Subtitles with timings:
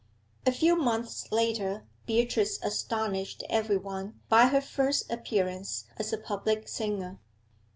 [0.47, 7.19] A few months later, Beatrice astonished everyone by her first appearance as a public singer.